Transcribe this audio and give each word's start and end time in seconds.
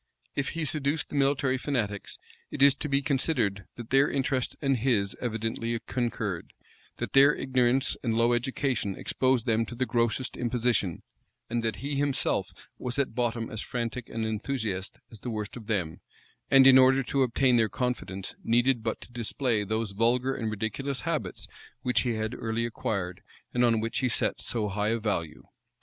If 0.35 0.49
he 0.57 0.65
seduced 0.65 1.09
the 1.09 1.15
military 1.15 1.59
fanatics, 1.59 2.17
it 2.49 2.63
is 2.63 2.73
to 2.77 2.89
be 2.89 3.03
considered, 3.03 3.67
that 3.75 3.91
their 3.91 4.09
interests 4.09 4.55
and 4.59 4.77
his 4.77 5.15
evidently 5.21 5.77
concurred; 5.85 6.53
that 6.97 7.13
their 7.13 7.35
ignorance 7.35 7.95
and 8.01 8.15
low 8.15 8.33
education 8.33 8.95
exposed 8.95 9.45
them 9.45 9.63
to 9.67 9.75
the 9.75 9.85
grossest 9.85 10.35
imposition; 10.37 11.03
and 11.51 11.61
that 11.63 11.75
he 11.85 11.97
himself 11.97 12.51
was 12.79 12.97
at 12.97 13.13
bottom 13.13 13.51
as 13.51 13.61
frantic 13.61 14.09
an 14.09 14.23
enthusiast 14.25 14.97
as 15.11 15.19
the 15.19 15.29
worst 15.29 15.55
of 15.55 15.67
them; 15.67 16.01
and, 16.49 16.65
in 16.65 16.79
order 16.79 17.03
to 17.03 17.21
obtain 17.21 17.57
their 17.57 17.69
confidence, 17.69 18.33
needed 18.43 18.81
but 18.81 19.01
to 19.01 19.11
display 19.13 19.63
those 19.63 19.91
vulgar 19.91 20.33
and 20.33 20.49
ridiculous 20.49 21.01
habits 21.01 21.47
which 21.83 21.99
he 22.01 22.15
had 22.15 22.33
early 22.33 22.65
acquired, 22.65 23.21
and 23.53 23.63
on 23.63 23.79
which 23.79 23.99
he 23.99 24.09
set 24.09 24.41
so 24.41 24.67
high 24.67 24.89
a 24.89 24.97
value. 24.97 25.43